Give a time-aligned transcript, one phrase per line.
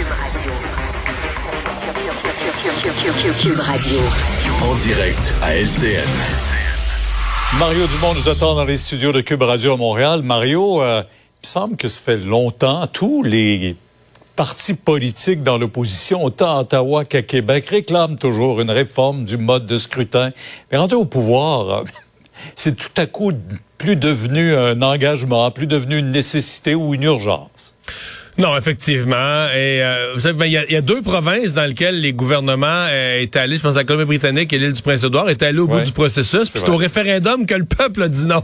[0.00, 0.08] Cube
[3.60, 3.98] Radio.
[4.62, 6.08] En direct à LCN.
[7.58, 10.22] Mario Dumont nous attend dans les studios de Cube Radio à Montréal.
[10.22, 13.76] Mario, euh, il me semble que ça fait longtemps, tous les
[14.36, 19.66] partis politiques dans l'opposition, autant à Ottawa qu'à Québec, réclament toujours une réforme du mode
[19.66, 20.30] de scrutin.
[20.72, 21.84] Mais rendu au pouvoir, euh,
[22.54, 23.32] c'est tout à coup
[23.76, 27.74] plus devenu un engagement, plus devenu une nécessité ou une urgence.
[28.40, 29.48] Non, effectivement.
[29.54, 33.20] Et euh, vous savez, ben, il y, a deux provinces dans lesquelles les gouvernements euh,
[33.20, 35.80] étaient allés, je pense à la Colombie-Britannique et l'île du Prince-Édouard, étaient allés au bout
[35.80, 36.44] du processus.
[36.54, 38.40] C'est au référendum que le peuple a dit non.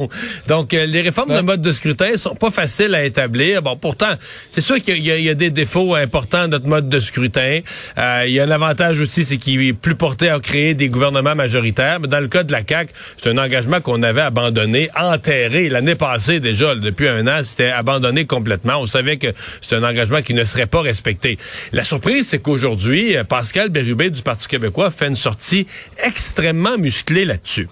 [0.49, 3.63] Donc, euh, les réformes de mode de scrutin sont pas faciles à établir.
[3.63, 4.13] Bon, pourtant,
[4.51, 7.61] c'est sûr qu'il y, a des défauts importants à notre mode de scrutin.
[7.97, 10.91] Euh, il y a un avantage aussi, c'est qu'il est plus porté à créer des
[10.91, 12.01] gouvernements majoritaires.
[12.01, 15.95] Mais dans le cas de la CAQ, c'est un engagement qu'on avait abandonné, enterré l'année
[15.95, 16.75] passée déjà.
[16.75, 18.75] Depuis un an, c'était abandonné complètement.
[18.79, 19.29] On savait que
[19.63, 21.39] c'était un engagement qui ne serait pas respecté.
[21.73, 25.67] La surprise, c'est qu'aujourd'hui, euh, Pascal Bérubé du Parti québécois fait une sortie
[26.05, 27.69] extrêmement musclée là-dessus.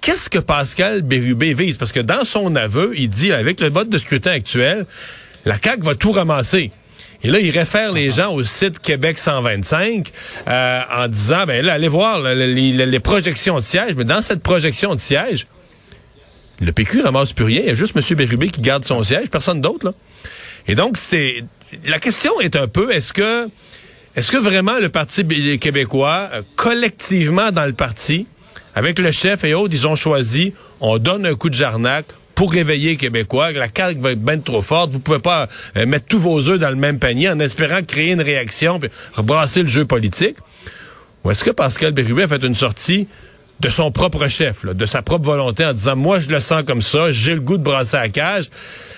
[0.00, 1.76] Qu'est-ce que Pascal Bérubé vise?
[1.76, 4.86] Parce que dans son aveu, il dit, avec le mode de scrutin actuel,
[5.44, 6.70] la CAQ va tout ramasser.
[7.22, 10.12] Et là, il réfère les gens au site Québec 125
[10.46, 13.94] euh, en disant, ben là, allez voir les, projections de sièges.
[13.96, 15.46] Mais dans cette projection de siège,
[16.60, 17.60] le PQ ramasse plus rien.
[17.62, 18.16] Il y a juste M.
[18.16, 19.94] Bérubé qui garde son siège, personne d'autre.
[20.68, 21.44] Et donc, c'est
[21.84, 23.48] la question est un peu, est-ce que
[24.16, 25.26] est-ce que vraiment le Parti
[25.58, 28.26] québécois, euh, collectivement dans le parti,
[28.74, 32.52] avec le chef et autres, ils ont choisi, on donne un coup de jarnac pour
[32.52, 36.04] réveiller les Québécois, la carte va être bien trop forte, vous pouvez pas euh, mettre
[36.06, 39.68] tous vos œufs dans le même panier en espérant créer une réaction puis rebrasser le
[39.68, 40.36] jeu politique.
[41.24, 43.08] Ou est-ce que Pascal Bérubé a fait une sortie
[43.60, 46.82] de son propre chef, de sa propre volonté, en disant moi je le sens comme
[46.82, 48.50] ça, j'ai le goût de brasser la cage,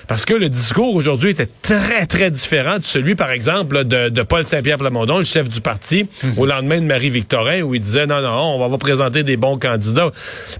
[0.08, 4.44] parce que le discours aujourd'hui était très très différent de celui, par exemple, de, Paul
[4.44, 8.54] Saint-Pierre Plamondon, le chef du parti, au lendemain de Marie-Victorin, où il disait non non,
[8.54, 10.10] on va vous présenter des bons candidats,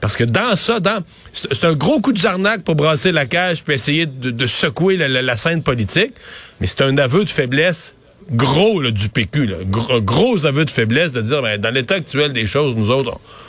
[0.01, 3.63] parce que dans ça, dans c'est un gros coup de jarnac pour brasser la cage
[3.65, 6.13] puis essayer de, secouer la, scène politique,
[6.61, 7.95] mais c'est un aveu de faiblesse
[8.31, 12.47] gros du PQ, Gros, gros aveu de faiblesse de dire ben, dans l'état actuel des
[12.47, 13.48] choses, nous autres on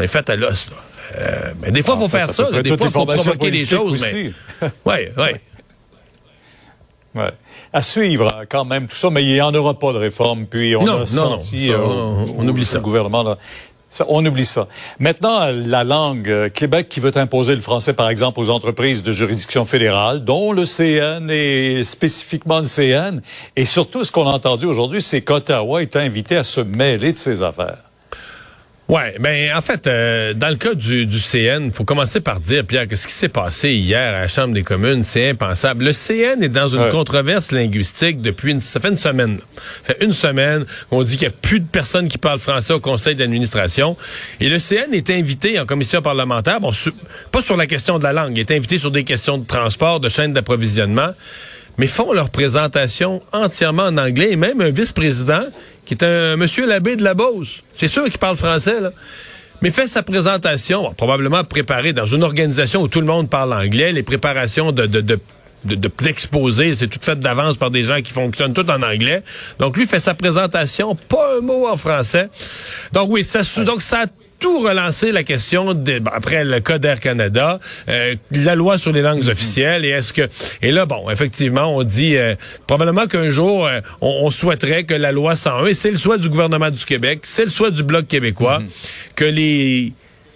[0.00, 0.70] est fait à l'os.
[1.18, 2.50] Euh, mais des fois, il faut faire ça.
[2.50, 4.04] Des fois, il faut provoquer des choses.
[4.14, 4.94] Oui, oui.
[5.16, 5.40] Ouais.
[7.14, 7.30] Ouais.
[7.74, 10.46] À suivre hein, quand même tout ça, mais il n'y en aura pas de réforme.
[10.46, 12.78] Puis on a senti euh, on, oublie ça.
[12.78, 13.36] Le gouvernement là,
[14.08, 14.66] on oublie ça.
[14.98, 19.12] Maintenant, la langue, euh, Québec qui veut imposer le français, par exemple, aux entreprises de
[19.12, 23.20] juridiction fédérale, dont le CN et spécifiquement le CN.
[23.56, 27.18] Et surtout, ce qu'on a entendu aujourd'hui, c'est qu'Ottawa est invité à se mêler de
[27.18, 27.91] ces affaires.
[28.88, 32.64] Ouais, ben en fait, euh, dans le cas du, du CN, faut commencer par dire,
[32.66, 35.84] Pierre, que ce qui s'est passé hier à la Chambre des communes, c'est impensable.
[35.84, 39.38] Le CN est dans une controverse linguistique depuis une, ça fait une semaine.
[39.84, 42.74] Ça fait une semaine qu'on dit qu'il n'y a plus de personnes qui parlent français
[42.74, 43.96] au conseil d'administration.
[44.40, 46.72] Et le CN est invité en commission parlementaire, bon,
[47.30, 50.00] pas sur la question de la langue, il est invité sur des questions de transport,
[50.00, 51.12] de chaîne d'approvisionnement
[51.78, 55.44] mais font leur présentation entièrement en anglais et même un vice-président
[55.84, 57.62] qui est un monsieur l'abbé de la Beauce.
[57.74, 58.90] C'est sûr qu'il parle français, là.
[59.62, 63.92] Mais fait sa présentation, probablement préparée dans une organisation où tout le monde parle anglais,
[63.92, 65.20] les préparations de, de, de
[65.64, 69.22] d'exposer, c'est tout fait d'avance par des gens qui fonctionnent tout en anglais.
[69.60, 72.28] Donc lui fait sa présentation, pas un mot en français.
[72.92, 74.06] Donc oui, ça donc ça
[74.42, 79.00] tout relancer la question de, après le cas d'Air Canada, euh, la loi sur les
[79.00, 79.30] langues mhm.
[79.30, 80.28] officielles et est-ce que
[80.60, 82.34] et là bon effectivement on dit euh,
[82.66, 86.28] probablement qu'un jour euh, on, souhaiterait que la loi 101 et c'est le souhait du
[86.28, 88.68] gouvernement du Québec, c'est le souhait du bloc québécois mhm.
[89.14, 89.92] que les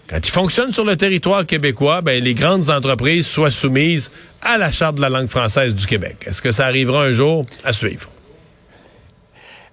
[0.08, 4.70] quand ils fonctionnent sur le territoire québécois, ben, les grandes entreprises soient soumises à la
[4.70, 6.18] charte de la langue française du Québec.
[6.26, 7.44] Est-ce que ça arrivera un jour?
[7.64, 8.08] À suivre?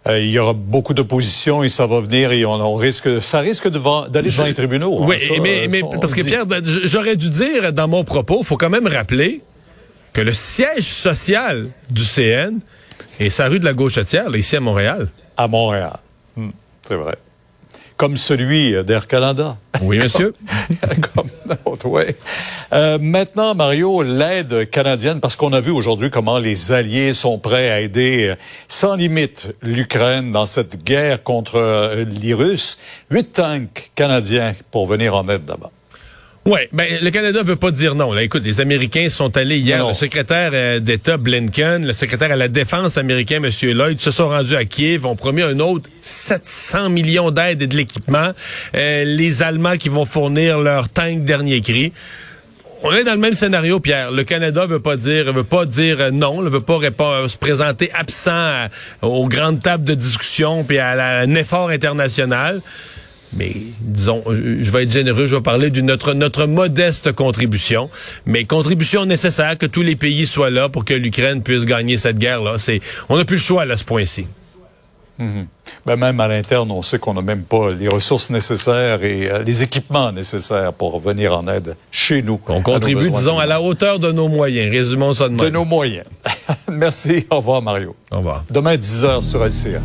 [0.06, 3.70] Euh, il y aura beaucoup d'opposition et ça va venir et on, risque, ça risque
[3.70, 5.02] d'aller devant les tribunaux.
[5.02, 6.46] Hein, oui, mais, mais parce que Pierre,
[6.84, 9.42] j'aurais dû dire dans mon propos, il faut quand même rappeler
[10.12, 12.60] que le siège social du CN
[13.20, 15.10] est sa rue de la Gauchetière, là, ici à Montréal.
[15.38, 15.98] À Montréal.
[16.36, 16.50] Hmm,
[16.86, 17.16] c'est vrai.
[17.98, 19.58] Comme celui d'Air Canada.
[19.82, 20.34] Oui, monsieur.
[21.14, 22.04] comme d'autres, oui.
[22.74, 27.70] Euh, maintenant, Mario, l'aide canadienne, parce qu'on a vu aujourd'hui comment les alliés sont prêts
[27.70, 28.36] à aider euh,
[28.68, 32.78] sans limite l'Ukraine dans cette guerre contre euh, les Russes.
[33.10, 35.72] Huit tanks canadiens pour venir en aide là-bas.
[36.46, 38.12] Oui, ben le Canada veut pas dire non.
[38.12, 39.80] Là, écoute, les Américains sont allés hier.
[39.80, 39.88] Non.
[39.90, 43.50] Le secrétaire euh, d'État Blinken, le secrétaire à la défense américain, M.
[43.72, 47.78] Lloyd, se sont rendus à Kiev, ont promis un autre 700 millions d'aides et de
[47.78, 48.32] l'équipement.
[48.76, 51.94] Euh, les Allemands qui vont fournir leurs tanks dernier cri.
[52.86, 54.12] On est dans le même scénario, Pierre.
[54.12, 57.38] Le Canada veut pas dire, veut pas dire euh, non, ne veut pas répondre, se
[57.38, 58.68] présenter absent à-
[59.02, 62.60] aux grandes tables de discussion puis à, la- un effort international.
[63.36, 63.52] Mais
[63.82, 67.90] disons, je vais être généreux, je vais parler de notre, notre modeste contribution,
[68.26, 72.18] mais contribution nécessaire que tous les pays soient là pour que l'Ukraine puisse gagner cette
[72.18, 72.58] guerre-là.
[72.58, 74.28] C'est, on n'a plus le choix à ce point-ci.
[75.86, 79.44] Ben, même à l'interne, on sait qu'on n'a même pas les ressources nécessaires et euh,
[79.44, 82.40] les équipements nécessaires pour venir en aide chez nous.
[82.48, 84.72] On contribue, disons, à la hauteur de nos moyens.
[84.72, 86.06] Résumons ça de de nos moyens.
[86.72, 87.26] Merci.
[87.30, 87.96] Au revoir, Mario.
[88.12, 88.44] Au revoir.
[88.50, 89.82] Demain, 10 heures sur LCA.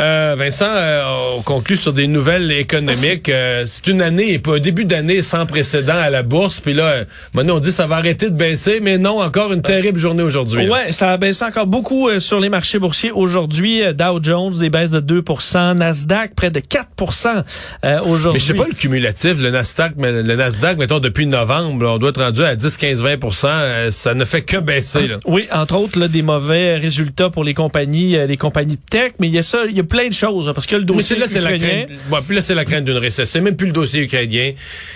[0.00, 1.02] Euh, Vincent, euh,
[1.36, 3.28] on conclut sur des nouvelles économiques.
[3.28, 6.60] Euh, c'est une année, pas un début d'année sans précédent à la bourse.
[6.60, 7.04] Puis là, euh,
[7.34, 10.68] maintenant on dit ça va arrêter de baisser, mais non, encore une terrible journée aujourd'hui.
[10.68, 13.82] Ouais, ça a baissé encore beaucoup euh, sur les marchés boursiers aujourd'hui.
[13.82, 17.44] Euh, Dow Jones, des baisses de 2% Nasdaq, près de 4%
[17.84, 18.32] euh, aujourd'hui.
[18.34, 21.90] Mais je sais pas le cumulatif, le Nasdaq, mais le Nasdaq, mettons, depuis novembre, là,
[21.90, 25.08] on doit être rendu à 10, 15, 20% euh, ça ne fait que baisser.
[25.08, 25.16] Là.
[25.26, 29.28] Oui, entre autres, là, des mauvais résultats pour les compagnies, les compagnies de tech, mais
[29.28, 30.86] il y a ça, il y a plein de choses, hein, parce que le Mais
[30.86, 31.88] dossier c'est là, c'est la crainte.
[32.10, 33.24] Bon, puis là, c'est la crainte d'une récession.
[33.26, 34.52] C'est même plus le dossier ukrainien.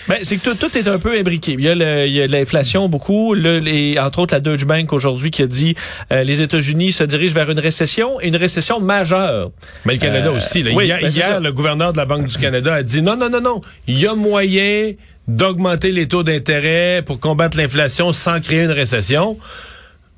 [0.09, 1.57] ben, c'est que tout, tout est un peu imbriqué.
[1.59, 5.47] Il y a, l'inflation beaucoup, le, les, entre autres la Deutsche Bank aujourd'hui qui a
[5.47, 5.75] dit
[6.13, 9.51] euh, les États-Unis se dirigent vers une récession, une récession majeure.
[9.85, 10.63] Mais le Canada Euh, aussi.
[10.63, 10.71] Là.
[10.75, 13.31] oui, hier, ben, hier, le gouverneur de la Banque du Canada a dit non, non,
[13.31, 13.61] non, non.
[13.87, 14.93] Il y a moyen
[15.29, 19.39] d'augmenter les taux d'intérêt pour combattre l'inflation sans créer une récession.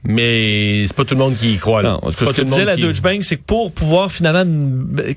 [0.07, 1.83] Mais c'est pas tout le monde qui y croit.
[1.83, 1.99] Là.
[2.03, 4.45] Non, C'est ce que disait la qui- Deutsche Bank, c'est que pour pouvoir finalement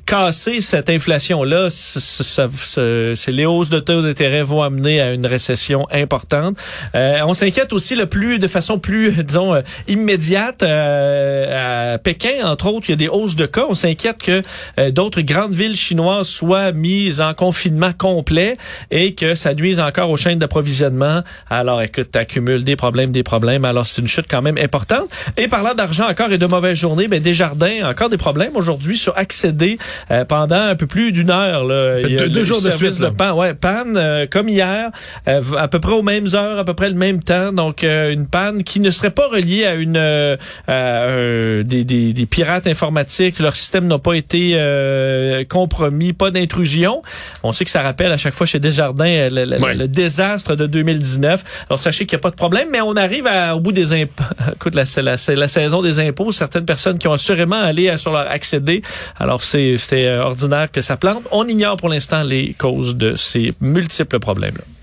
[0.05, 6.57] casser cette inflation-là, c'est les hausses de taux d'intérêt vont amener à une récession importante.
[6.95, 11.66] Euh, on s'inquiète aussi le plus, de façon plus, disons, euh, immédiate euh,
[11.97, 13.65] à Pékin, entre autres, il y a des hausses de cas.
[13.67, 14.43] On s'inquiète que
[14.79, 18.53] euh, d'autres grandes villes chinoises soient mises en confinement complet
[18.91, 21.21] et que ça nuise encore aux chaînes d'approvisionnement.
[21.49, 23.65] Alors, écoute, t'accumules des problèmes, des problèmes.
[23.65, 25.07] Alors, c'est une chute quand même importante.
[25.37, 29.17] Et parlant d'argent encore et de mauvaises journées, ben Desjardins, encore des problèmes aujourd'hui sur
[29.17, 29.79] accéder
[30.11, 31.63] euh, pendant un peu plus d'une heure.
[31.63, 31.99] Là.
[32.01, 33.09] Il y a deux- jours de suite, là.
[33.09, 34.91] pan, ouais, panne euh, comme hier,
[35.25, 37.51] à peu près aux mêmes heures, à peu près le même temps.
[37.51, 42.13] Donc une panne qui ne serait pas reliée à une euh, à, euh, des, des,
[42.13, 43.39] des pirates informatiques.
[43.39, 47.01] Leur système n'a pas été euh, compromis, pas d'intrusion.
[47.43, 49.73] On sait que ça rappelle à chaque fois chez Desjardins euh, le, le- Ouais.
[49.83, 51.43] le désastre de 2019.
[51.69, 53.91] Alors sachez qu'il n'y a pas de problème, mais on arrive à- au bout des
[53.93, 54.23] impôts.
[54.55, 56.31] Écoute, la, la, la saison des impôts.
[56.31, 58.81] Certaines personnes qui ont assurément allé sur leur accéder.
[59.17, 61.23] Alors c'est c'est euh, ordinaire que ça plante.
[61.31, 64.55] On ignore pour l'instant les causes de ces multiples problèmes.
[64.59, 64.76] -là.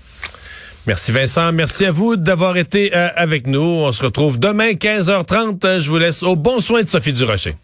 [0.87, 1.51] Merci Vincent.
[1.51, 3.59] Merci à vous d'avoir été euh, avec nous.
[3.61, 5.79] On se retrouve demain 15h30.
[5.79, 7.55] Je vous laisse au bon soin de Sophie Durocher.